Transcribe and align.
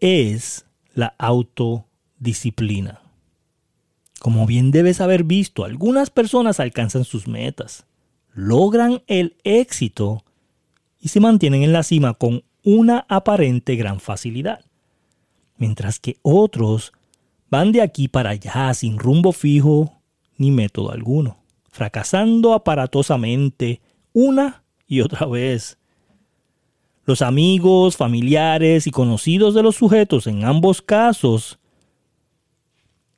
es 0.00 0.66
la 0.94 1.14
autodisciplina? 1.18 3.00
Como 4.18 4.46
bien 4.46 4.70
debes 4.70 5.00
haber 5.00 5.24
visto, 5.24 5.64
algunas 5.64 6.10
personas 6.10 6.60
alcanzan 6.60 7.04
sus 7.04 7.28
metas, 7.28 7.86
logran 8.32 9.02
el 9.06 9.36
éxito 9.44 10.24
y 11.00 11.08
se 11.08 11.20
mantienen 11.20 11.62
en 11.62 11.72
la 11.72 11.82
cima 11.82 12.14
con 12.14 12.42
una 12.64 13.06
aparente 13.08 13.76
gran 13.76 14.00
facilidad, 14.00 14.64
mientras 15.56 15.98
que 16.00 16.18
otros 16.22 16.92
van 17.50 17.72
de 17.72 17.82
aquí 17.82 18.08
para 18.08 18.30
allá 18.30 18.74
sin 18.74 18.98
rumbo 18.98 19.32
fijo 19.32 20.00
ni 20.36 20.50
método 20.50 20.92
alguno, 20.92 21.38
fracasando 21.70 22.54
aparatosamente 22.54 23.80
una 24.12 24.62
y 24.86 25.00
otra 25.00 25.26
vez. 25.26 25.77
Los 27.08 27.22
amigos, 27.22 27.96
familiares 27.96 28.86
y 28.86 28.90
conocidos 28.90 29.54
de 29.54 29.62
los 29.62 29.76
sujetos 29.76 30.26
en 30.26 30.44
ambos 30.44 30.82
casos 30.82 31.58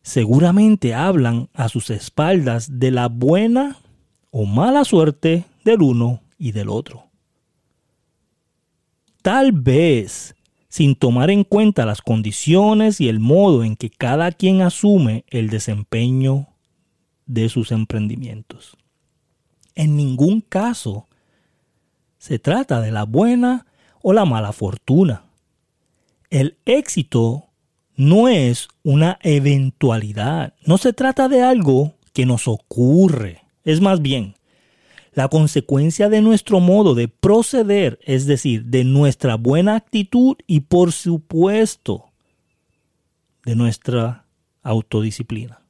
seguramente 0.01 0.95
hablan 0.95 1.49
a 1.55 1.69
sus 1.69 1.91
espaldas 1.91 2.79
de 2.79 2.93
la 2.93 3.09
buena 3.09 3.79
o 4.31 4.47
mala 4.47 4.85
suerte 4.85 5.45
del 5.65 5.83
uno 5.83 6.23
y 6.39 6.53
del 6.53 6.69
otro. 6.69 7.09
Tal 9.23 9.51
vez 9.51 10.37
sin 10.69 10.95
tomar 10.95 11.29
en 11.29 11.43
cuenta 11.43 11.85
las 11.85 12.01
condiciones 12.01 13.01
y 13.01 13.09
el 13.09 13.19
modo 13.19 13.65
en 13.65 13.75
que 13.75 13.91
cada 13.91 14.31
quien 14.31 14.63
asume 14.63 15.25
el 15.31 15.51
desempeño 15.51 16.47
de 17.27 17.49
sus 17.49 17.73
emprendimientos. 17.73 18.77
En 19.75 19.97
ningún 19.97 20.43
caso 20.43 21.09
se 22.19 22.39
trata 22.39 22.81
de 22.81 22.93
la 22.93 23.03
buena 23.03 23.67
o 24.03 24.13
la 24.13 24.25
mala 24.25 24.53
fortuna. 24.53 25.25
El 26.31 26.57
éxito 26.65 27.47
no 27.97 28.29
es 28.29 28.69
una 28.83 29.19
eventualidad, 29.23 30.55
no 30.65 30.79
se 30.79 30.93
trata 30.93 31.29
de 31.29 31.43
algo 31.43 31.95
que 32.13 32.27
nos 32.27 32.49
ocurre, 32.49 33.43
es 33.65 33.81
más 33.81 34.01
bien 34.01 34.35
la 35.13 35.29
consecuencia 35.29 36.09
de 36.09 36.21
nuestro 36.21 36.61
modo 36.61 36.95
de 36.95 37.09
proceder, 37.09 37.99
es 38.05 38.27
decir, 38.27 38.67
de 38.67 38.85
nuestra 38.85 39.37
buena 39.37 39.75
actitud 39.75 40.37
y 40.47 40.61
por 40.61 40.93
supuesto 40.93 42.07
de 43.45 43.57
nuestra 43.57 44.25
autodisciplina. 44.63 45.63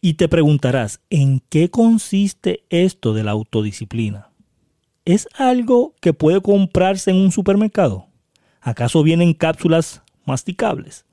Y 0.00 0.14
te 0.14 0.28
preguntarás, 0.28 1.00
¿en 1.10 1.42
qué 1.48 1.70
consiste 1.70 2.64
esto 2.70 3.14
de 3.14 3.24
la 3.24 3.32
autodisciplina? 3.32 4.27
¿Es 5.08 5.26
algo 5.38 5.94
que 6.02 6.12
puede 6.12 6.42
comprarse 6.42 7.10
en 7.10 7.16
un 7.16 7.32
supermercado? 7.32 8.08
¿Acaso 8.60 9.02
vienen 9.02 9.32
cápsulas 9.32 10.02
masticables? 10.26 11.06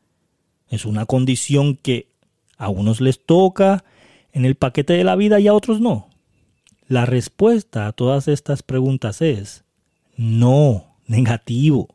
Es 0.68 0.84
una 0.84 1.06
condición 1.06 1.78
que 1.78 2.10
a 2.58 2.68
unos 2.68 3.00
les 3.00 3.26
toca 3.26 3.86
en 4.34 4.44
el 4.44 4.56
paquete 4.56 4.92
de 4.92 5.06
la 5.06 5.16
vida 5.16 5.40
y 5.40 5.48
a 5.48 5.54
otros 5.54 5.80
no? 5.80 6.10
La 6.90 7.06
respuesta 7.06 7.88
a 7.88 7.94
todas 7.94 8.28
estas 8.28 8.64
preguntas 8.64 9.22
es 9.22 9.64
no, 10.18 10.98
negativo. 11.08 11.88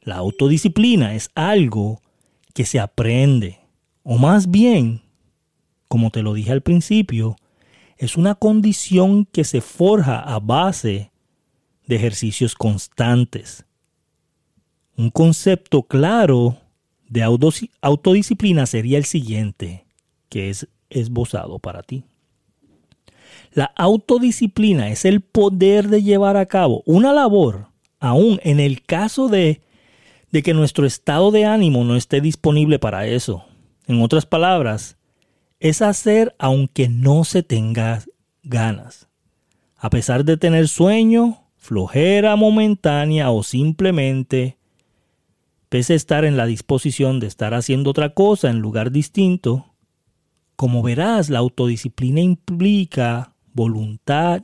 La 0.00 0.16
autodisciplina 0.16 1.14
es 1.14 1.28
algo 1.34 2.00
que 2.54 2.64
se 2.64 2.80
aprende, 2.80 3.58
o 4.02 4.16
más 4.16 4.50
bien, 4.50 5.02
como 5.88 6.08
te 6.08 6.22
lo 6.22 6.32
dije 6.32 6.52
al 6.52 6.62
principio, 6.62 7.36
es 7.98 8.16
una 8.16 8.34
condición 8.34 9.24
que 9.26 9.44
se 9.44 9.60
forja 9.60 10.20
a 10.20 10.38
base 10.40 11.10
de 11.86 11.96
ejercicios 11.96 12.54
constantes. 12.54 13.64
Un 14.96 15.10
concepto 15.10 15.82
claro 15.82 16.58
de 17.08 17.22
autodisciplina 17.80 18.66
sería 18.66 18.98
el 18.98 19.04
siguiente, 19.04 19.84
que 20.28 20.50
es 20.50 20.68
esbozado 20.90 21.58
para 21.58 21.82
ti. 21.82 22.04
La 23.52 23.66
autodisciplina 23.76 24.90
es 24.90 25.04
el 25.04 25.20
poder 25.20 25.88
de 25.88 26.02
llevar 26.02 26.36
a 26.36 26.46
cabo 26.46 26.82
una 26.86 27.12
labor, 27.12 27.68
aun 28.00 28.40
en 28.42 28.60
el 28.60 28.82
caso 28.82 29.28
de, 29.28 29.60
de 30.32 30.42
que 30.42 30.54
nuestro 30.54 30.86
estado 30.86 31.30
de 31.30 31.44
ánimo 31.44 31.84
no 31.84 31.96
esté 31.96 32.20
disponible 32.20 32.78
para 32.78 33.06
eso. 33.06 33.44
En 33.86 34.02
otras 34.02 34.26
palabras, 34.26 34.96
es 35.60 35.82
hacer 35.82 36.34
aunque 36.38 36.88
no 36.88 37.24
se 37.24 37.42
tenga 37.42 38.02
ganas. 38.42 39.08
A 39.76 39.90
pesar 39.90 40.24
de 40.24 40.36
tener 40.36 40.68
sueño, 40.68 41.44
flojera 41.56 42.36
momentánea 42.36 43.30
o 43.30 43.42
simplemente 43.42 44.58
pese 45.68 45.94
a 45.94 45.96
estar 45.96 46.24
en 46.24 46.36
la 46.36 46.46
disposición 46.46 47.20
de 47.20 47.26
estar 47.26 47.52
haciendo 47.52 47.90
otra 47.90 48.14
cosa 48.14 48.48
en 48.48 48.60
lugar 48.60 48.92
distinto, 48.92 49.74
como 50.56 50.82
verás, 50.82 51.30
la 51.30 51.40
autodisciplina 51.40 52.20
implica 52.20 53.34
voluntad 53.52 54.42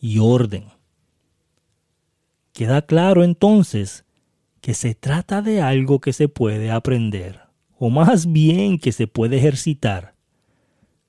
y 0.00 0.18
orden. 0.18 0.64
Queda 2.52 2.82
claro 2.82 3.22
entonces 3.22 4.06
que 4.62 4.72
se 4.72 4.94
trata 4.94 5.42
de 5.42 5.60
algo 5.60 6.00
que 6.00 6.12
se 6.12 6.28
puede 6.28 6.70
aprender, 6.70 7.40
o 7.78 7.90
más 7.90 8.32
bien 8.32 8.78
que 8.78 8.92
se 8.92 9.06
puede 9.06 9.36
ejercitar. 9.36 10.15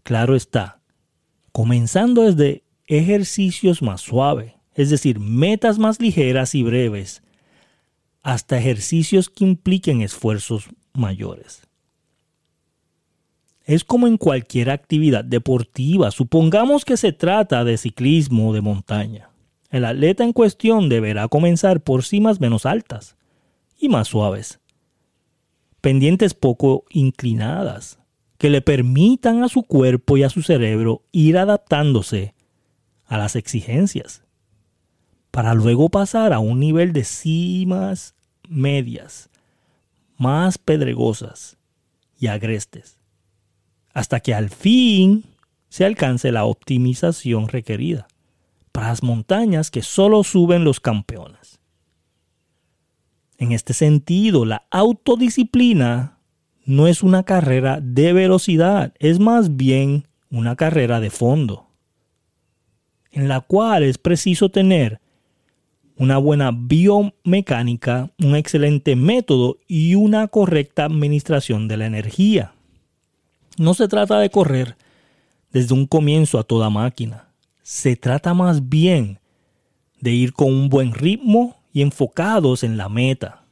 Claro 0.07 0.37
está, 0.37 0.79
comenzando 1.51 2.21
desde 2.21 2.63
ejercicios 2.85 3.81
más 3.81 3.99
suaves, 3.99 4.53
es 4.73 4.89
decir, 4.89 5.19
metas 5.19 5.79
más 5.79 5.99
ligeras 5.99 6.55
y 6.55 6.63
breves, 6.63 7.23
hasta 8.23 8.57
ejercicios 8.57 9.29
que 9.29 9.43
impliquen 9.43 9.99
esfuerzos 9.99 10.69
mayores. 10.93 11.67
Es 13.65 13.83
como 13.83 14.07
en 14.07 14.15
cualquier 14.15 14.69
actividad 14.69 15.25
deportiva. 15.25 16.09
Supongamos 16.11 16.85
que 16.85 16.95
se 16.95 17.11
trata 17.11 17.65
de 17.65 17.77
ciclismo 17.77 18.53
de 18.53 18.61
montaña. 18.61 19.29
El 19.71 19.83
atleta 19.83 20.23
en 20.23 20.31
cuestión 20.31 20.87
deberá 20.87 21.27
comenzar 21.27 21.81
por 21.81 22.05
cimas 22.05 22.39
menos 22.39 22.65
altas 22.65 23.17
y 23.77 23.89
más 23.89 24.07
suaves. 24.07 24.61
Pendientes 25.81 26.33
poco 26.33 26.85
inclinadas, 26.91 27.99
que 28.37 28.49
le 28.49 28.61
permitan 28.61 29.43
a 29.43 29.49
su 29.49 29.63
cuerpo 29.63 30.17
y 30.17 30.23
a 30.23 30.29
su 30.29 30.41
cerebro 30.43 31.03
ir 31.11 31.37
adaptándose 31.37 32.33
a 33.05 33.17
las 33.17 33.35
exigencias, 33.35 34.23
para 35.31 35.53
luego 35.53 35.89
pasar 35.89 36.33
a 36.33 36.39
un 36.39 36.59
nivel 36.59 36.93
de 36.93 37.03
cimas 37.03 38.15
medias, 38.47 39.29
más 40.17 40.57
pedregosas 40.57 41.57
y 42.19 42.27
agrestes 42.27 42.97
hasta 43.97 44.19
que 44.19 44.35
al 44.35 44.51
fin 44.51 45.23
se 45.69 45.83
alcance 45.83 46.31
la 46.31 46.45
optimización 46.45 47.47
requerida 47.47 48.07
para 48.71 48.89
las 48.89 49.01
montañas 49.01 49.71
que 49.71 49.81
solo 49.81 50.23
suben 50.23 50.63
los 50.63 50.79
campeones. 50.79 51.59
En 53.39 53.53
este 53.53 53.73
sentido, 53.73 54.45
la 54.45 54.67
autodisciplina 54.69 56.16
no 56.67 56.87
es 56.87 57.01
una 57.01 57.23
carrera 57.23 57.79
de 57.81 58.11
velocidad, 58.11 58.93
es 58.99 59.19
más 59.19 59.55
bien 59.55 60.05
una 60.29 60.57
carrera 60.57 60.99
de 60.99 61.09
fondo, 61.09 61.67
en 63.09 63.29
la 63.29 63.39
cual 63.39 63.83
es 63.83 63.97
preciso 63.97 64.49
tener 64.49 64.99
una 65.95 66.17
buena 66.17 66.51
biomecánica, 66.53 68.11
un 68.21 68.35
excelente 68.35 68.97
método 68.97 69.59
y 69.65 69.95
una 69.95 70.27
correcta 70.27 70.83
administración 70.83 71.69
de 71.69 71.77
la 71.77 71.85
energía. 71.85 72.53
No 73.57 73.73
se 73.73 73.87
trata 73.87 74.19
de 74.19 74.29
correr 74.29 74.75
desde 75.53 75.73
un 75.73 75.87
comienzo 75.87 76.37
a 76.37 76.43
toda 76.43 76.69
máquina. 76.69 77.29
Se 77.63 77.95
trata 77.95 78.33
más 78.33 78.67
bien 78.67 79.19
de 80.01 80.11
ir 80.11 80.33
con 80.33 80.53
un 80.53 80.67
buen 80.67 80.93
ritmo 80.93 81.55
y 81.71 81.81
enfocados 81.81 82.65
en 82.65 82.75
la 82.75 82.89
meta. 82.89 83.46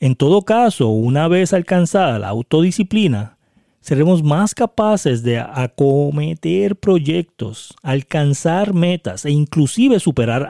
En 0.00 0.16
todo 0.16 0.42
caso, 0.42 0.88
una 0.88 1.28
vez 1.28 1.52
alcanzada 1.52 2.18
la 2.18 2.28
autodisciplina, 2.28 3.38
seremos 3.80 4.22
más 4.22 4.54
capaces 4.54 5.22
de 5.22 5.38
acometer 5.38 6.76
proyectos, 6.76 7.74
alcanzar 7.82 8.72
metas 8.72 9.24
e 9.24 9.30
inclusive 9.30 10.00
superar 10.00 10.48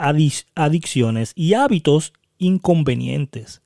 adicciones 0.55 1.33
y 1.35 1.55
hábitos 1.55 2.13
inconvenientes. 2.39 3.61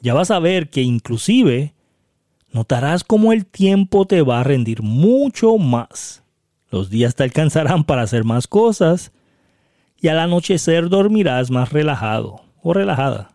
Ya 0.00 0.14
vas 0.14 0.32
a 0.32 0.40
ver 0.40 0.68
que 0.68 0.82
inclusive 0.82 1.74
notarás 2.52 3.04
cómo 3.04 3.32
el 3.32 3.46
tiempo 3.46 4.04
te 4.04 4.22
va 4.22 4.40
a 4.40 4.44
rendir 4.44 4.82
mucho 4.82 5.58
más. 5.58 6.22
Los 6.70 6.90
días 6.90 7.14
te 7.14 7.22
alcanzarán 7.22 7.84
para 7.84 8.02
hacer 8.02 8.24
más 8.24 8.48
cosas 8.48 9.12
y 10.00 10.08
al 10.08 10.18
anochecer 10.18 10.88
dormirás 10.88 11.50
más 11.50 11.72
relajado 11.72 12.40
o 12.62 12.72
relajada, 12.72 13.31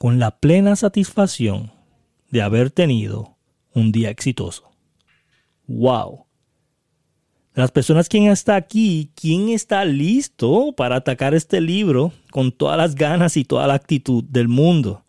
con 0.00 0.18
la 0.18 0.38
plena 0.38 0.76
satisfacción 0.76 1.72
de 2.30 2.40
haber 2.40 2.70
tenido 2.70 3.36
un 3.74 3.92
día 3.92 4.08
exitoso. 4.08 4.70
¡Wow! 5.66 6.24
Las 7.52 7.70
personas 7.70 8.08
¿quién 8.08 8.28
está 8.28 8.56
aquí, 8.56 9.12
quién 9.14 9.50
está 9.50 9.84
listo 9.84 10.72
para 10.74 10.96
atacar 10.96 11.34
este 11.34 11.60
libro 11.60 12.14
con 12.30 12.50
todas 12.50 12.78
las 12.78 12.94
ganas 12.94 13.36
y 13.36 13.44
toda 13.44 13.66
la 13.66 13.74
actitud 13.74 14.24
del 14.24 14.48
mundo. 14.48 15.04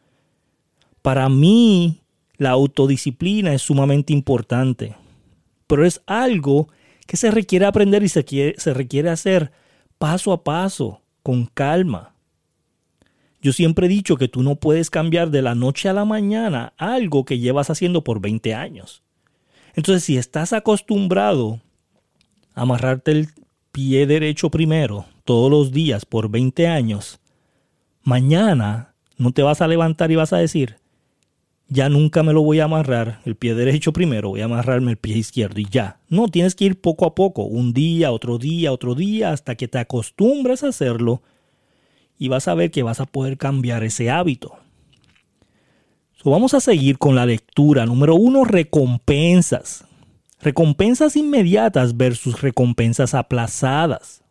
Para 1.02 1.30
mí, 1.30 2.02
la 2.36 2.50
autodisciplina 2.50 3.54
es 3.54 3.62
sumamente 3.62 4.12
importante, 4.12 4.98
pero 5.68 5.86
es 5.86 6.02
algo 6.06 6.68
que 7.08 7.16
se 7.16 7.32
requiere 7.32 7.66
aprender 7.66 8.04
y 8.04 8.10
se, 8.10 8.26
se 8.58 8.74
requiere 8.74 9.10
hacer 9.10 9.54
paso 9.98 10.34
a 10.34 10.44
paso, 10.44 11.02
con 11.24 11.46
calma. 11.46 12.11
Yo 13.42 13.54
siempre 13.54 13.88
he 13.88 13.90
dicho 13.90 14.18
que 14.18 14.28
tú 14.28 14.44
no 14.44 14.56
puedes 14.56 14.90
cambiar 14.90 15.32
de 15.32 15.42
la 15.42 15.56
noche 15.56 15.90
a 15.90 15.94
la 15.94 16.06
mañana 16.06 16.74
algo 16.78 17.26
que 17.26 17.40
llevas 17.40 17.70
haciendo 17.70 18.04
por 18.04 18.22
20 18.22 18.54
años. 18.54 19.02
Entonces, 19.74 20.04
si 20.04 20.18
estás 20.18 20.54
acostumbrado 20.54 21.60
a 22.54 22.62
amarrarte 22.62 23.12
el 23.12 23.30
pie 23.72 24.06
derecho 24.06 24.50
primero 24.52 25.06
todos 25.24 25.50
los 25.50 25.72
días 25.72 26.06
por 26.06 26.30
20 26.30 26.68
años, 26.68 27.20
mañana 28.04 28.94
no 29.18 29.32
te 29.32 29.42
vas 29.42 29.62
a 29.62 29.68
levantar 29.68 30.12
y 30.12 30.16
vas 30.16 30.34
a 30.34 30.38
decir, 30.38 30.76
ya 31.68 31.90
nunca 31.90 32.22
me 32.22 32.34
lo 32.34 32.44
voy 32.44 32.60
a 32.60 32.66
amarrar 32.66 33.22
el 33.26 33.36
pie 33.36 33.56
derecho 33.56 33.94
primero, 33.94 34.30
voy 34.30 34.42
a 34.42 34.46
amarrarme 34.46 34.92
el 34.92 34.98
pie 34.98 35.18
izquierdo 35.18 35.60
y 35.62 35.68
ya. 35.72 36.00
No, 36.10 36.28
tienes 36.28 36.54
que 36.54 36.66
ir 36.66 36.80
poco 36.80 37.06
a 37.06 37.16
poco, 37.16 37.44
un 37.44 37.74
día, 37.74 38.12
otro 38.12 38.38
día, 38.38 38.72
otro 38.74 38.94
día, 38.94 39.32
hasta 39.32 39.56
que 39.56 39.68
te 39.68 39.80
acostumbres 39.80 40.64
a 40.64 40.68
hacerlo 40.68 41.24
y 42.22 42.28
vas 42.28 42.48
a 42.48 42.54
ver 42.54 42.70
que 42.70 42.84
vas 42.84 43.00
a 43.00 43.08
poder 43.08 43.40
cambiar 43.40 43.84
ese 43.84 44.12
hábito. 44.12 44.56
vamos 46.24 46.54
a 46.54 46.60
seguir 46.60 47.00
con 47.00 47.16
la 47.16 47.26
lectura. 47.26 47.88
Número 47.88 48.14
uno, 48.14 48.44
recompensas. 48.44 49.86
Recompensas 50.40 51.16
inmediatas 51.16 51.98
versus 51.98 52.42
recompensas 52.42 53.16
aplazadas. 53.16 54.22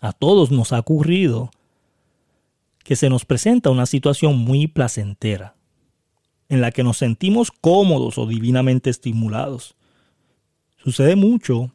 A 0.00 0.12
todos 0.12 0.52
nos 0.52 0.72
ha 0.72 0.78
ocurrido 0.78 1.50
que 2.84 2.94
se 2.94 3.10
nos 3.10 3.24
presenta 3.24 3.70
una 3.70 3.86
situación 3.86 4.38
muy 4.38 4.68
placentera 4.68 5.56
en 6.48 6.60
la 6.60 6.70
que 6.70 6.84
nos 6.84 6.98
sentimos 6.98 7.50
cómodos 7.50 8.18
o 8.18 8.26
divinamente 8.28 8.88
estimulados. 8.88 9.74
Sucede 10.76 11.16
mucho 11.16 11.72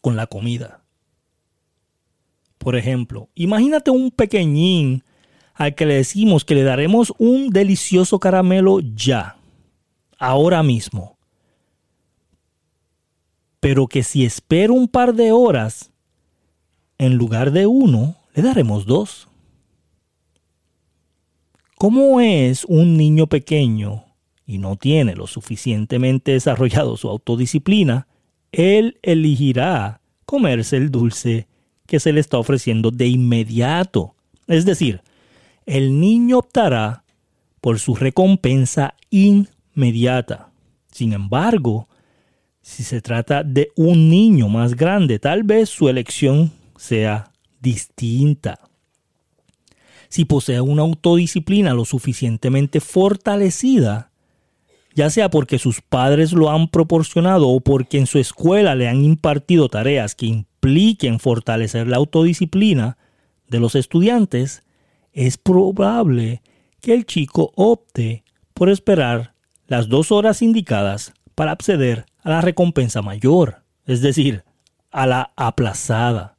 con 0.00 0.16
la 0.16 0.26
comida. 0.28 0.83
Por 2.64 2.76
ejemplo, 2.76 3.28
imagínate 3.34 3.90
un 3.90 4.10
pequeñín 4.10 5.04
al 5.52 5.74
que 5.74 5.84
le 5.84 5.96
decimos 5.96 6.46
que 6.46 6.54
le 6.54 6.62
daremos 6.62 7.12
un 7.18 7.50
delicioso 7.50 8.18
caramelo 8.18 8.80
ya, 8.80 9.36
ahora 10.18 10.62
mismo. 10.62 11.18
Pero 13.60 13.86
que 13.86 14.02
si 14.02 14.24
espera 14.24 14.72
un 14.72 14.88
par 14.88 15.12
de 15.12 15.30
horas, 15.30 15.92
en 16.96 17.16
lugar 17.16 17.52
de 17.52 17.66
uno, 17.66 18.16
le 18.34 18.42
daremos 18.42 18.86
dos. 18.86 19.28
¿Cómo 21.76 22.18
es 22.22 22.64
un 22.64 22.96
niño 22.96 23.26
pequeño 23.26 24.06
y 24.46 24.56
no 24.56 24.76
tiene 24.76 25.14
lo 25.14 25.26
suficientemente 25.26 26.32
desarrollado 26.32 26.96
su 26.96 27.10
autodisciplina, 27.10 28.08
él 28.52 28.98
elegirá 29.02 30.00
comerse 30.24 30.78
el 30.78 30.90
dulce 30.90 31.46
que 31.86 32.00
se 32.00 32.12
le 32.12 32.20
está 32.20 32.38
ofreciendo 32.38 32.90
de 32.90 33.06
inmediato. 33.06 34.14
Es 34.46 34.64
decir, 34.64 35.00
el 35.66 36.00
niño 36.00 36.38
optará 36.38 37.04
por 37.60 37.78
su 37.78 37.94
recompensa 37.94 38.94
inmediata. 39.10 40.50
Sin 40.92 41.12
embargo, 41.12 41.88
si 42.60 42.82
se 42.82 43.00
trata 43.00 43.42
de 43.42 43.70
un 43.76 44.08
niño 44.08 44.48
más 44.48 44.74
grande, 44.74 45.18
tal 45.18 45.42
vez 45.42 45.68
su 45.68 45.88
elección 45.88 46.52
sea 46.76 47.30
distinta 47.60 48.58
si 50.14 50.24
posee 50.24 50.60
una 50.60 50.82
autodisciplina 50.82 51.74
lo 51.74 51.84
suficientemente 51.84 52.78
fortalecida, 52.78 54.12
ya 54.94 55.10
sea 55.10 55.28
porque 55.28 55.58
sus 55.58 55.80
padres 55.80 56.32
lo 56.32 56.52
han 56.52 56.68
proporcionado 56.68 57.48
o 57.48 57.58
porque 57.58 57.98
en 57.98 58.06
su 58.06 58.20
escuela 58.20 58.76
le 58.76 58.86
han 58.86 59.04
impartido 59.04 59.68
tareas 59.68 60.14
que 60.14 60.26
impliquen 60.64 61.20
fortalecer 61.20 61.86
la 61.86 61.98
autodisciplina 61.98 62.96
de 63.48 63.60
los 63.60 63.74
estudiantes, 63.74 64.62
es 65.12 65.36
probable 65.36 66.42
que 66.80 66.94
el 66.94 67.04
chico 67.04 67.52
opte 67.54 68.24
por 68.54 68.70
esperar 68.70 69.34
las 69.66 69.88
dos 69.88 70.10
horas 70.10 70.40
indicadas 70.40 71.12
para 71.34 71.52
acceder 71.52 72.06
a 72.22 72.30
la 72.30 72.40
recompensa 72.40 73.02
mayor, 73.02 73.62
es 73.86 74.00
decir, 74.00 74.44
a 74.90 75.06
la 75.06 75.32
aplazada. 75.36 76.38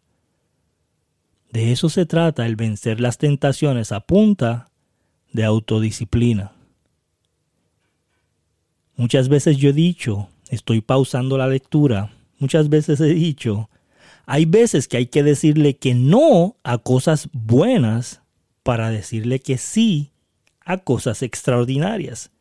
De 1.52 1.72
eso 1.72 1.90
se 1.90 2.08
trata 2.08 2.48
el 2.48 2.56
vencer 2.56 3.00
las 3.00 3.20
tentaciones 3.20 3.92
a 3.92 4.00
punta 4.00 4.72
de 5.32 5.46
autodisciplina. 5.46 6.52
Muchas 8.96 9.30
veces 9.30 9.58
yo 9.58 9.70
he 9.70 9.74
dicho, 9.74 10.30
estoy 10.50 10.82
pausando 10.82 11.38
la 11.38 11.48
lectura, 11.48 12.12
muchas 12.40 12.70
veces 12.70 13.00
he 13.02 13.14
dicho, 13.14 13.70
hay 14.26 14.46
veces 14.46 14.88
que 14.88 14.98
hay 14.98 15.06
que 15.08 15.24
decirle 15.24 15.78
que 15.78 15.94
no 15.94 16.58
a 16.64 16.78
cosas 16.78 17.30
buenas 17.32 18.22
para 18.64 18.90
decirle 18.90 19.40
que 19.40 19.58
sí 19.58 20.12
a 20.66 20.78
cosas 20.78 21.22
extraordinarias. 21.22 22.32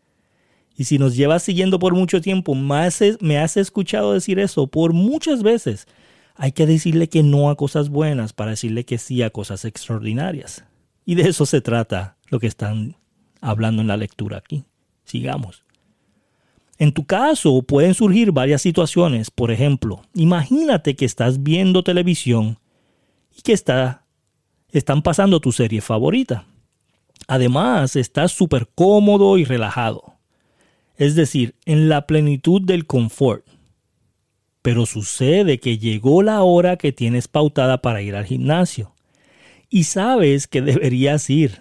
Y 0.76 0.84
si 0.84 0.98
nos 0.98 1.14
llevas 1.14 1.42
siguiendo 1.42 1.78
por 1.78 1.94
mucho 1.94 2.20
tiempo, 2.20 2.54
me 2.54 3.38
has 3.38 3.56
escuchado 3.56 4.12
decir 4.12 4.38
eso 4.38 4.66
por 4.66 4.92
muchas 4.92 5.42
veces. 5.42 5.86
Hay 6.34 6.52
que 6.52 6.66
decirle 6.66 7.08
que 7.08 7.22
no 7.22 7.48
a 7.48 7.56
cosas 7.56 7.90
buenas 7.90 8.32
para 8.32 8.52
decirle 8.52 8.84
que 8.84 8.98
sí 8.98 9.22
a 9.22 9.30
cosas 9.30 9.64
extraordinarias. 9.64 10.64
Y 11.04 11.14
de 11.14 11.28
eso 11.28 11.46
se 11.46 11.60
trata 11.60 12.16
lo 12.28 12.40
que 12.40 12.48
están 12.48 12.96
hablando 13.40 13.82
en 13.82 13.88
la 13.88 13.96
lectura 13.96 14.38
aquí. 14.38 14.64
Sigamos. 15.04 15.63
En 16.78 16.92
tu 16.92 17.04
caso 17.06 17.62
pueden 17.62 17.94
surgir 17.94 18.32
varias 18.32 18.62
situaciones. 18.62 19.30
Por 19.30 19.50
ejemplo, 19.50 20.02
imagínate 20.14 20.96
que 20.96 21.04
estás 21.04 21.42
viendo 21.42 21.84
televisión 21.84 22.58
y 23.36 23.42
que 23.42 23.52
está, 23.52 24.04
están 24.70 25.02
pasando 25.02 25.40
tu 25.40 25.52
serie 25.52 25.80
favorita. 25.80 26.46
Además, 27.28 27.96
estás 27.96 28.32
súper 28.32 28.68
cómodo 28.74 29.38
y 29.38 29.44
relajado. 29.44 30.14
Es 30.96 31.14
decir, 31.14 31.54
en 31.64 31.88
la 31.88 32.06
plenitud 32.06 32.60
del 32.62 32.86
confort 32.86 33.44
pero 34.64 34.86
sucede 34.86 35.60
que 35.60 35.76
llegó 35.76 36.22
la 36.22 36.42
hora 36.42 36.78
que 36.78 36.90
tienes 36.90 37.28
pautada 37.28 37.82
para 37.82 38.00
ir 38.00 38.16
al 38.16 38.24
gimnasio 38.24 38.94
y 39.68 39.84
sabes 39.84 40.46
que 40.46 40.62
deberías 40.62 41.28
ir 41.28 41.60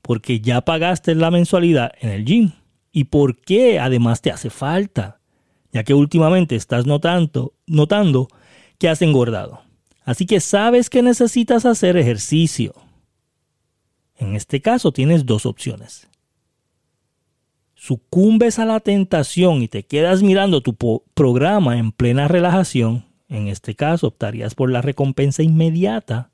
porque 0.00 0.40
ya 0.40 0.62
pagaste 0.62 1.14
la 1.14 1.30
mensualidad 1.30 1.92
en 2.00 2.08
el 2.08 2.24
gym 2.24 2.52
y 2.96 3.04
porque 3.04 3.78
además 3.78 4.22
te 4.22 4.30
hace 4.30 4.48
falta, 4.48 5.20
ya 5.70 5.84
que 5.84 5.92
últimamente 5.92 6.56
estás 6.56 6.86
notando, 6.86 7.52
notando 7.66 8.28
que 8.78 8.88
has 8.88 9.02
engordado. 9.02 9.60
Así 10.06 10.24
que 10.24 10.40
sabes 10.40 10.88
que 10.88 11.02
necesitas 11.02 11.66
hacer 11.66 11.98
ejercicio. 11.98 12.72
En 14.16 14.34
este 14.34 14.62
caso 14.62 14.92
tienes 14.92 15.26
dos 15.26 15.44
opciones 15.44 16.08
sucumbes 17.74 18.58
a 18.58 18.64
la 18.64 18.80
tentación 18.80 19.62
y 19.62 19.68
te 19.68 19.82
quedas 19.82 20.22
mirando 20.22 20.62
tu 20.62 20.74
programa 21.14 21.78
en 21.78 21.92
plena 21.92 22.26
relajación, 22.26 23.04
en 23.28 23.46
este 23.46 23.76
caso 23.76 24.08
optarías 24.08 24.54
por 24.56 24.72
la 24.72 24.80
recompensa 24.80 25.42
inmediata, 25.42 26.30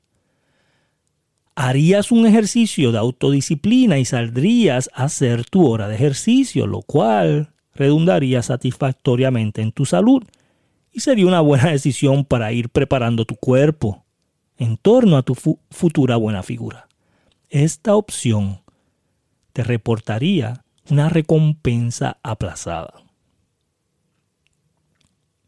harías 1.55 2.11
un 2.11 2.25
ejercicio 2.25 2.91
de 2.91 2.97
autodisciplina 2.97 3.99
y 3.99 4.05
saldrías 4.05 4.89
a 4.93 5.05
hacer 5.05 5.45
tu 5.45 5.67
hora 5.67 5.87
de 5.87 5.95
ejercicio, 5.95 6.67
lo 6.67 6.81
cual 6.81 7.53
redundaría 7.75 8.41
satisfactoriamente 8.41 9.61
en 9.61 9.71
tu 9.71 9.85
salud 9.85 10.23
y 10.91 10.99
sería 10.99 11.27
una 11.27 11.41
buena 11.41 11.69
decisión 11.71 12.25
para 12.25 12.51
ir 12.51 12.69
preparando 12.69 13.25
tu 13.25 13.35
cuerpo 13.35 14.03
en 14.57 14.77
torno 14.77 15.17
a 15.17 15.23
tu 15.23 15.35
futura 15.35 16.15
buena 16.15 16.43
figura. 16.43 16.87
Esta 17.49 17.95
opción 17.95 18.61
te 19.51 19.63
reportaría 19.63 20.63
una 20.89 21.09
recompensa 21.09 22.17
aplazada. 22.23 22.93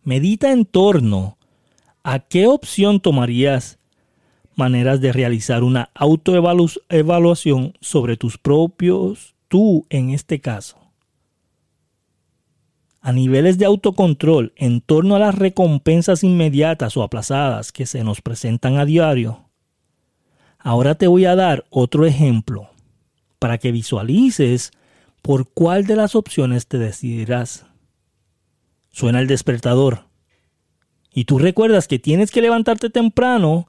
Medita 0.04 0.52
en 0.52 0.66
torno 0.66 1.38
a 2.04 2.20
qué 2.20 2.46
opción 2.46 3.00
tomarías 3.00 3.80
maneras 4.58 5.02
de 5.02 5.12
realizar 5.12 5.64
una 5.64 5.90
autoevaluación 5.94 7.74
sobre 7.82 8.18
tus 8.18 8.38
propios, 8.38 9.36
tú 9.48 9.86
en 9.90 10.10
este 10.10 10.40
caso. 10.40 10.78
A 13.02 13.12
niveles 13.12 13.58
de 13.58 13.66
autocontrol 13.66 14.54
en 14.56 14.82
torno 14.82 15.16
a 15.16 15.20
las 15.20 15.36
recompensas 15.36 16.24
inmediatas 16.24 16.98
o 16.98 17.04
aplazadas 17.04 17.72
que 17.72 17.86
se 17.86 18.04
nos 18.04 18.22
presentan 18.22 18.78
a 18.78 18.86
diario, 18.86 19.46
ahora 20.58 20.96
te 20.96 21.08
voy 21.08 21.26
a 21.26 21.36
dar 21.36 21.66
otro 21.70 22.06
ejemplo 22.06 22.70
para 23.38 23.60
que 23.60 23.72
visualices 23.72 24.72
¿por 25.22 25.48
cuál 25.48 25.86
de 25.86 25.96
las 25.96 26.16
opciones 26.16 26.68
te 26.68 26.78
decidirás? 26.78 27.66
Suena 28.92 29.20
el 29.20 29.28
despertador 29.28 30.06
Y 31.14 31.26
tú 31.26 31.38
recuerdas 31.38 31.88
que 31.88 32.00
tienes 32.00 32.32
que 32.32 32.42
levantarte 32.42 32.90
temprano 32.90 33.68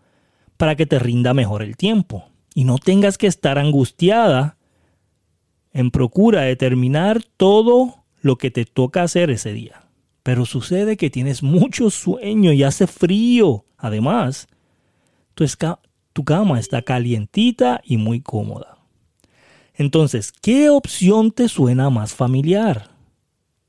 para 0.56 0.76
que 0.76 0.86
te 0.86 0.98
rinda 0.98 1.34
mejor 1.34 1.62
el 1.62 1.76
tiempo 1.76 2.24
y 2.54 2.64
no 2.64 2.78
tengas 2.78 3.18
que 3.18 3.26
estar 3.26 3.58
angustiada 3.58 4.56
en 5.72 5.90
procura 5.90 6.42
de 6.42 6.56
terminar 6.56 7.22
todo 7.36 8.04
lo 8.22 8.38
que 8.38 8.50
te 8.50 8.64
toca 8.64 9.02
hacer 9.02 9.30
ese 9.30 9.52
día. 9.52 9.84
Pero 10.22 10.46
sucede 10.46 10.96
que 10.96 11.10
tienes 11.10 11.42
mucho 11.42 11.90
sueño 11.90 12.52
y 12.52 12.62
hace 12.62 12.86
frío. 12.86 13.66
Además, 13.76 14.48
tu, 15.34 16.24
cama 16.24 16.58
está 16.58 16.80
calientita 16.80 17.82
y 17.84 17.98
muy 17.98 18.22
cómoda. 18.22 18.78
Entonces, 19.74 20.32
¿qué 20.32 20.70
opción 20.70 21.30
te 21.30 21.48
suena 21.48 21.90
más 21.90 22.14
familiar? 22.14 22.88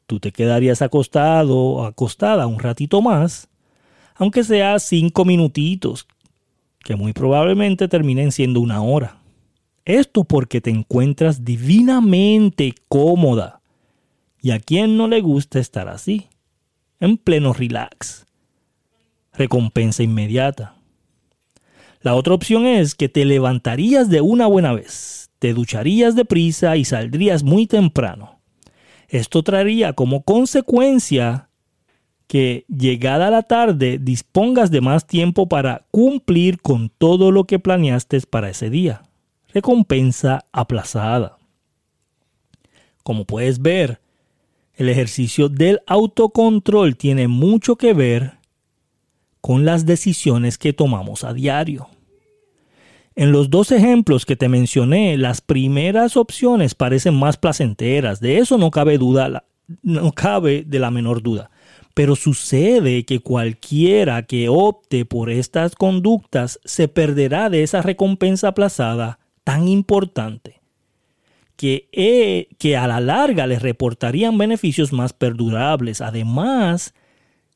Tú 0.06 0.22
te 0.22 0.32
quedarías 0.32 0.82
acostado 0.82 1.58
o 1.58 1.86
acostada 1.86 2.48
un 2.48 2.60
ratito 2.60 3.02
más, 3.02 3.50
aunque 4.16 4.46
sea 4.46 4.80
cinco 4.80 5.26
minutitos, 5.26 6.08
que 6.88 6.96
muy 6.96 7.12
probablemente 7.12 7.90
terminen 7.90 8.32
siendo 8.32 8.62
una 8.62 8.82
hora. 8.82 9.18
Esto 9.84 10.24
porque 10.24 10.62
te 10.62 10.70
encuentras 10.70 11.44
divinamente 11.44 12.74
cómoda. 12.88 13.60
¿Y 14.42 14.52
a 14.52 14.60
quién 14.60 14.96
no 14.96 15.10
le 15.10 15.20
gusta 15.20 15.60
estar 15.60 15.90
así? 15.90 16.30
En 17.02 17.18
pleno 17.18 17.52
relax. 17.52 18.26
Recompensa 19.34 20.02
inmediata. 20.02 20.76
La 22.00 22.16
otra 22.16 22.36
opción 22.36 22.66
es 22.66 22.96
que 22.96 23.10
te 23.10 23.26
levantarías 23.26 24.10
de 24.10 24.22
una 24.22 24.48
buena 24.48 24.72
vez, 24.72 25.30
te 25.40 25.54
ducharías 25.54 26.16
deprisa 26.16 26.78
y 26.78 26.86
saldrías 26.86 27.44
muy 27.44 27.68
temprano. 27.68 28.40
Esto 29.10 29.44
traería 29.44 29.92
como 29.92 30.24
consecuencia 30.24 31.47
que 32.28 32.66
llegada 32.68 33.32
la 33.32 33.44
tarde 33.44 34.00
dispongas 34.00 34.70
de 34.70 34.82
más 34.82 35.08
tiempo 35.08 35.48
para 35.48 35.86
cumplir 35.92 36.62
con 36.62 36.90
todo 36.90 37.32
lo 37.32 37.46
que 37.46 37.60
planeaste 37.60 38.20
para 38.30 38.50
ese 38.50 38.70
día. 38.70 39.04
Recompensa 39.54 40.46
aplazada. 40.52 41.38
Como 43.04 43.26
puedes 43.26 43.62
ver, 43.62 44.02
el 44.76 44.90
ejercicio 44.90 45.48
del 45.48 45.80
autocontrol 45.88 46.98
tiene 46.98 47.28
mucho 47.28 47.78
que 47.78 47.94
ver 47.94 48.34
con 49.40 49.64
las 49.64 49.86
decisiones 49.86 50.58
que 50.58 50.74
tomamos 50.74 51.24
a 51.24 51.34
diario. 51.34 51.88
En 53.16 53.32
los 53.32 53.50
dos 53.50 53.72
ejemplos 53.72 54.26
que 54.26 54.36
te 54.36 54.50
mencioné, 54.50 55.18
las 55.18 55.42
primeras 55.42 56.18
opciones 56.18 56.76
parecen 56.76 57.16
más 57.16 57.38
placenteras, 57.38 58.20
de 58.20 58.38
eso 58.38 58.58
no 58.58 58.70
cabe 58.70 58.98
duda, 58.98 59.46
no 59.82 60.12
cabe 60.12 60.64
de 60.68 60.80
la 60.80 60.92
menor 60.92 61.24
duda. 61.24 61.50
Pero 61.98 62.16
sucede 62.16 63.06
que 63.06 63.22
cualquiera 63.22 64.22
que 64.22 64.50
opte 64.50 65.04
por 65.04 65.32
estas 65.32 65.74
conductas 65.74 66.60
se 66.64 66.88
perderá 66.88 67.50
de 67.50 67.64
esa 67.64 67.82
recompensa 67.82 68.50
aplazada 68.50 69.18
tan 69.44 69.68
importante 69.68 70.62
que, 71.56 71.90
eh, 71.92 72.50
que 72.60 72.78
a 72.78 72.86
la 72.88 73.00
larga 73.00 73.48
les 73.48 73.64
reportarían 73.64 74.38
beneficios 74.38 74.94
más 74.94 75.14
perdurables. 75.14 76.02
Además, 76.02 76.94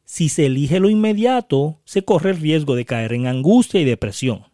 si 0.05 0.27
se 0.27 0.48
elige 0.48 0.79
lo 0.79 0.89
inmediato, 0.89 1.77
se 1.86 2.01
corre 2.01 2.31
el 2.31 2.38
riesgo 2.38 2.75
de 2.75 2.86
caer 2.86 3.13
en 3.13 3.27
angustia 3.27 3.79
y 3.79 3.86
depresión. 3.86 4.45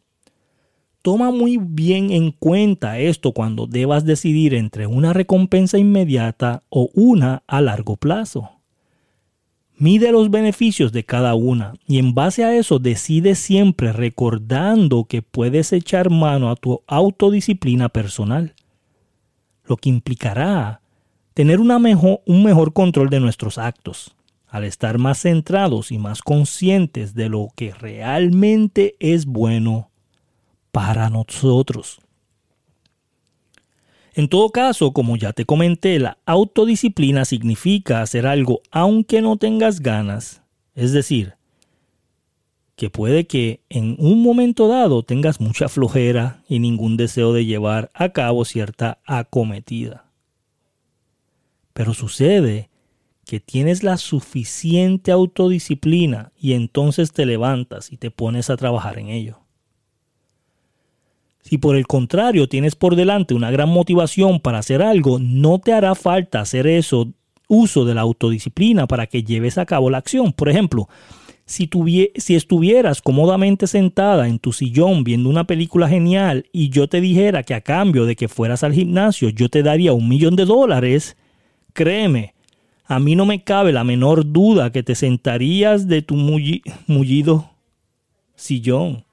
Toma 1.02 1.32
muy 1.32 1.60
bien 1.62 2.12
en 2.12 2.32
cuenta 2.34 3.00
esto 3.00 3.32
cuando 3.32 3.68
debas 3.68 4.04
decidir 4.04 4.54
entre 4.54 4.86
una 4.86 5.14
recompensa 5.14 5.78
inmediata 5.78 6.64
o 6.68 6.90
una 6.94 7.44
a 7.48 7.62
largo 7.62 7.96
plazo. 7.96 8.57
Mide 9.80 10.12
los 10.12 10.32
beneficios 10.32 10.92
de 10.92 11.04
cada 11.04 11.36
una 11.36 11.74
y 11.88 12.00
en 12.00 12.16
base 12.16 12.44
a 12.44 12.56
eso 12.56 12.80
decide 12.80 13.36
siempre 13.36 13.94
recordando 13.94 15.04
que 15.04 15.22
puedes 15.22 15.72
echar 15.72 16.10
mano 16.10 16.50
a 16.50 16.56
tu 16.56 16.82
autodisciplina 16.88 17.88
personal, 17.88 18.56
lo 19.66 19.78
que 19.78 19.90
implicará 19.90 20.82
tener 21.36 21.60
una 21.60 21.78
un 21.78 22.44
mejor 22.44 22.74
control 22.74 23.12
de 23.12 23.20
nuestros 23.20 23.60
actos, 23.60 24.16
al 24.48 24.64
estar 24.64 24.98
más 24.98 25.22
centrados 25.22 25.92
y 25.92 26.00
más 26.00 26.24
conscientes 26.24 27.14
de 27.14 27.30
lo 27.30 27.50
que 27.56 27.72
realmente 27.72 28.96
es 29.00 29.28
bueno 29.28 29.92
para 30.72 31.12
nosotros. 31.12 32.00
En 34.18 34.30
todo 34.30 34.50
caso, 34.50 34.94
como 34.94 35.16
ya 35.16 35.32
te 35.32 35.46
comenté, 35.46 36.00
la 36.00 36.18
autodisciplina 36.26 37.24
significa 37.24 38.02
hacer 38.02 38.26
algo 38.26 38.62
aunque 38.72 39.22
no 39.22 39.38
tengas 39.38 39.80
ganas. 39.80 40.42
Es 40.74 40.92
decir, 40.92 41.36
que 42.76 42.90
puede 42.90 43.28
que 43.28 43.62
en 43.70 43.96
un 44.00 44.24
momento 44.24 44.68
dado 44.68 45.04
tengas 45.04 45.40
mucha 45.40 45.70
flojera 45.70 46.42
y 46.50 46.58
ningún 46.58 46.98
deseo 46.98 47.32
de 47.32 47.46
llevar 47.46 47.92
a 47.94 48.10
cabo 48.10 48.44
cierta 48.44 48.98
acometida. 49.06 50.10
Pero 51.74 51.94
sucede 51.94 52.72
que 53.24 53.40
tienes 53.40 53.84
la 53.84 53.98
suficiente 53.98 55.12
autodisciplina 55.12 56.32
y 56.36 56.54
entonces 56.54 57.12
te 57.12 57.28
levantas 57.28 57.92
y 57.92 57.98
te 57.98 58.10
pones 58.10 58.50
a 58.50 58.58
trabajar 58.58 58.98
en 58.98 59.10
ello. 59.10 59.47
Si 61.48 61.58
por 61.58 61.78
el 61.78 61.88
contrario 61.88 62.50
tienes 62.50 62.76
por 62.76 62.98
delante 62.98 63.34
una 63.34 63.50
gran 63.52 63.70
motivación 63.70 64.42
para 64.42 64.58
hacer 64.58 64.82
algo, 64.82 65.18
no 65.18 65.60
te 65.60 65.72
hará 65.72 65.96
falta 65.96 66.42
hacer 66.42 66.68
eso, 66.68 67.08
uso 67.48 67.86
de 67.86 67.96
la 67.96 68.02
autodisciplina 68.02 68.86
para 68.86 69.08
que 69.08 69.24
lleves 69.24 69.58
a 69.58 69.66
cabo 69.66 69.90
la 69.90 70.00
acción. 70.00 70.34
Por 70.34 70.50
ejemplo, 70.50 70.90
si, 71.46 71.70
si 72.16 72.36
estuvieras 72.36 73.02
cómodamente 73.02 73.66
sentada 73.66 74.28
en 74.28 74.40
tu 74.40 74.52
sillón 74.52 75.06
viendo 75.06 75.30
una 75.30 75.46
película 75.46 75.88
genial 75.88 76.48
y 76.52 76.68
yo 76.68 76.90
te 76.90 77.00
dijera 77.00 77.44
que 77.44 77.54
a 77.54 77.62
cambio 77.62 78.06
de 78.06 78.18
que 78.18 78.28
fueras 78.28 78.66
al 78.66 78.74
gimnasio 78.74 79.30
yo 79.30 79.48
te 79.48 79.64
daría 79.64 79.94
un 79.94 80.10
millón 80.10 80.36
de 80.36 80.44
dólares, 80.44 81.16
créeme, 81.72 82.34
a 82.84 83.00
mí 83.00 83.16
no 83.16 83.26
me 83.26 83.46
cabe 83.46 83.72
la 83.72 83.86
menor 83.86 84.34
duda 84.34 84.74
que 84.74 84.84
te 84.84 84.96
sentarías 84.96 85.88
de 85.88 86.02
tu 86.02 86.16
mullido 86.16 87.52
sillón 88.36 89.07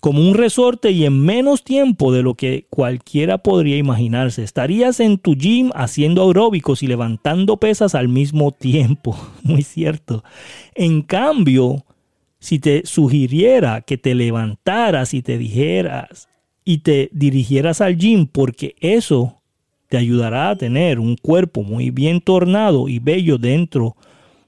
como 0.00 0.20
un 0.20 0.34
resorte 0.34 0.90
y 0.90 1.04
en 1.04 1.20
menos 1.20 1.64
tiempo 1.64 2.12
de 2.12 2.22
lo 2.22 2.34
que 2.34 2.66
cualquiera 2.70 3.38
podría 3.38 3.76
imaginarse. 3.76 4.42
Estarías 4.42 5.00
en 5.00 5.18
tu 5.18 5.34
gym 5.34 5.70
haciendo 5.74 6.26
aeróbicos 6.26 6.82
y 6.82 6.86
levantando 6.86 7.56
pesas 7.56 7.94
al 7.94 8.08
mismo 8.08 8.52
tiempo. 8.52 9.18
Muy 9.42 9.62
cierto. 9.62 10.24
En 10.74 11.02
cambio, 11.02 11.84
si 12.38 12.58
te 12.58 12.82
sugiriera 12.86 13.82
que 13.82 13.98
te 13.98 14.14
levantaras 14.14 15.14
y 15.14 15.22
te 15.22 15.38
dijeras 15.38 16.28
y 16.64 16.78
te 16.78 17.08
dirigieras 17.12 17.80
al 17.80 17.96
gym 17.96 18.26
porque 18.26 18.76
eso 18.80 19.40
te 19.88 19.96
ayudará 19.96 20.50
a 20.50 20.56
tener 20.56 21.00
un 21.00 21.16
cuerpo 21.16 21.62
muy 21.62 21.90
bien 21.90 22.20
tornado 22.20 22.88
y 22.88 22.98
bello 22.98 23.38
dentro 23.38 23.96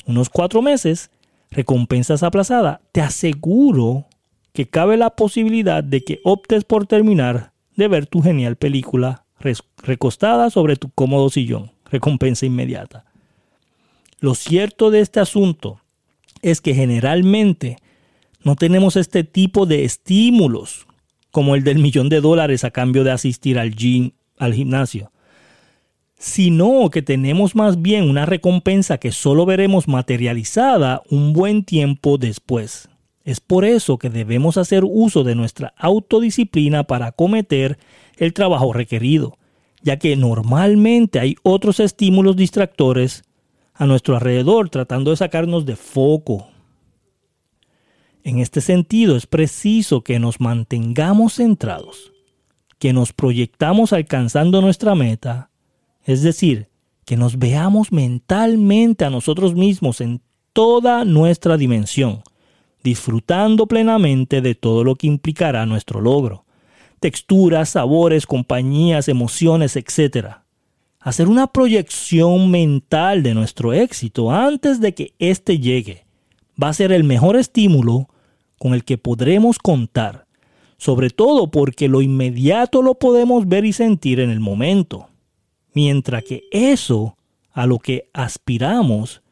unos 0.06 0.28
cuatro 0.28 0.60
meses, 0.60 1.10
recompensas 1.50 2.22
aplazada, 2.22 2.80
te 2.92 3.00
aseguro 3.00 4.06
que 4.52 4.68
cabe 4.68 4.96
la 4.96 5.10
posibilidad 5.10 5.82
de 5.82 6.02
que 6.04 6.20
optes 6.24 6.64
por 6.64 6.86
terminar 6.86 7.52
de 7.76 7.88
ver 7.88 8.06
tu 8.06 8.22
genial 8.22 8.56
película 8.56 9.24
recostada 9.82 10.50
sobre 10.50 10.76
tu 10.76 10.90
cómodo 10.90 11.30
sillón. 11.30 11.72
Recompensa 11.90 12.46
inmediata. 12.46 13.04
Lo 14.20 14.34
cierto 14.34 14.90
de 14.90 15.00
este 15.00 15.18
asunto 15.18 15.80
es 16.42 16.60
que 16.60 16.74
generalmente 16.74 17.78
no 18.44 18.54
tenemos 18.54 18.96
este 18.96 19.24
tipo 19.24 19.66
de 19.66 19.84
estímulos 19.84 20.86
como 21.30 21.54
el 21.54 21.64
del 21.64 21.78
millón 21.78 22.08
de 22.08 22.20
dólares 22.20 22.64
a 22.64 22.70
cambio 22.70 23.02
de 23.02 23.12
asistir 23.12 23.58
al 23.58 23.74
gym, 23.74 24.10
al 24.36 24.52
gimnasio, 24.52 25.10
sino 26.18 26.90
que 26.90 27.00
tenemos 27.00 27.54
más 27.54 27.80
bien 27.80 28.08
una 28.08 28.26
recompensa 28.26 28.98
que 28.98 29.10
solo 29.10 29.46
veremos 29.46 29.88
materializada 29.88 31.02
un 31.08 31.32
buen 31.32 31.64
tiempo 31.64 32.18
después. 32.18 32.89
Es 33.30 33.38
por 33.38 33.64
eso 33.64 33.96
que 33.96 34.10
debemos 34.10 34.56
hacer 34.56 34.82
uso 34.84 35.22
de 35.22 35.36
nuestra 35.36 35.72
autodisciplina 35.76 36.82
para 36.82 37.06
acometer 37.06 37.78
el 38.16 38.32
trabajo 38.32 38.72
requerido, 38.72 39.38
ya 39.82 40.00
que 40.00 40.16
normalmente 40.16 41.20
hay 41.20 41.36
otros 41.44 41.78
estímulos 41.78 42.34
distractores 42.34 43.22
a 43.72 43.86
nuestro 43.86 44.16
alrededor 44.16 44.68
tratando 44.68 45.12
de 45.12 45.16
sacarnos 45.16 45.64
de 45.64 45.76
foco. 45.76 46.48
En 48.24 48.40
este 48.40 48.60
sentido 48.60 49.14
es 49.14 49.28
preciso 49.28 50.02
que 50.02 50.18
nos 50.18 50.40
mantengamos 50.40 51.34
centrados, 51.34 52.10
que 52.80 52.92
nos 52.92 53.12
proyectamos 53.12 53.92
alcanzando 53.92 54.60
nuestra 54.60 54.96
meta, 54.96 55.50
es 56.02 56.24
decir, 56.24 56.68
que 57.04 57.16
nos 57.16 57.38
veamos 57.38 57.92
mentalmente 57.92 59.04
a 59.04 59.10
nosotros 59.10 59.54
mismos 59.54 60.00
en 60.00 60.20
toda 60.52 61.04
nuestra 61.04 61.56
dimensión, 61.56 62.24
disfrutando 62.82 63.66
plenamente 63.66 64.40
de 64.40 64.54
todo 64.54 64.84
lo 64.84 64.94
que 64.94 65.06
implicará 65.06 65.66
nuestro 65.66 66.00
logro. 66.00 66.44
Texturas, 66.98 67.70
sabores, 67.70 68.26
compañías, 68.26 69.08
emociones, 69.08 69.76
etc. 69.76 70.36
Hacer 71.00 71.28
una 71.28 71.46
proyección 71.46 72.50
mental 72.50 73.22
de 73.22 73.34
nuestro 73.34 73.72
éxito 73.72 74.30
antes 74.30 74.80
de 74.80 74.94
que 74.94 75.14
éste 75.18 75.58
llegue 75.58 76.04
va 76.62 76.68
a 76.68 76.74
ser 76.74 76.92
el 76.92 77.04
mejor 77.04 77.36
estímulo 77.36 78.08
con 78.58 78.74
el 78.74 78.84
que 78.84 78.98
podremos 78.98 79.58
contar, 79.58 80.26
sobre 80.76 81.08
todo 81.08 81.50
porque 81.50 81.88
lo 81.88 82.02
inmediato 82.02 82.82
lo 82.82 82.96
podemos 82.96 83.48
ver 83.48 83.64
y 83.64 83.72
sentir 83.72 84.20
en 84.20 84.30
el 84.30 84.40
momento, 84.40 85.08
mientras 85.72 86.24
que 86.24 86.44
eso 86.50 87.16
a 87.52 87.66
lo 87.66 87.78
que 87.78 88.10
aspiramos, 88.12 89.22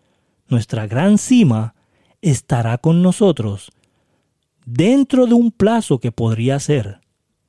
nuestra 0.48 0.86
gran 0.86 1.18
cima, 1.18 1.74
estará 2.22 2.78
con 2.78 3.02
nosotros 3.02 3.70
dentro 4.64 5.26
de 5.26 5.34
un 5.34 5.50
plazo 5.50 5.98
que 5.98 6.12
podría 6.12 6.60
ser 6.60 7.00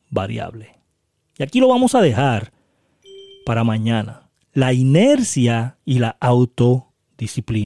variable. 0.09 0.79
Y 1.38 1.43
aquí 1.43 1.59
lo 1.59 1.67
vamos 1.67 1.95
a 1.95 2.01
dejar 2.01 2.51
para 3.45 3.63
mañana. 3.63 4.29
La 4.53 4.73
inercia 4.73 5.77
y 5.85 5.99
la 5.99 6.17
autodisciplina. 6.19 6.89